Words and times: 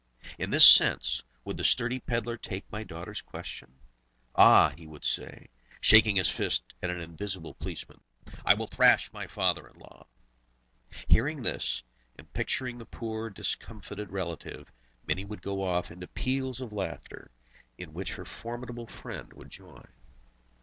In 0.39 0.49
this 0.49 0.67
sense 0.67 1.21
would 1.45 1.57
the 1.57 1.63
sturdy 1.63 1.99
pedlar 1.99 2.35
take 2.35 2.63
my 2.71 2.83
daughter's 2.83 3.21
question. 3.21 3.75
"Ah," 4.33 4.69
he 4.75 4.87
would 4.87 5.05
say, 5.05 5.47
shaking 5.79 6.15
his 6.15 6.27
fist 6.31 6.63
at 6.81 6.89
an 6.89 6.99
invisible 6.99 7.53
policeman, 7.53 8.01
"I 8.43 8.55
will 8.55 8.65
thrash 8.65 9.13
my 9.13 9.27
father 9.27 9.67
in 9.67 9.75
law!" 9.77 10.07
Hearing 11.07 11.43
this, 11.43 11.83
and 12.17 12.33
picturing 12.33 12.79
the 12.79 12.85
poor 12.87 13.29
discomfited 13.29 14.09
relative, 14.09 14.71
Mini 15.05 15.23
would 15.23 15.43
go 15.43 15.61
off 15.63 15.91
into 15.91 16.07
peals 16.07 16.61
of 16.61 16.73
laughter, 16.73 17.29
in 17.77 17.93
which 17.93 18.15
her 18.15 18.25
formidable 18.25 18.87
friend 18.87 19.31
would 19.33 19.51
join. 19.51 19.87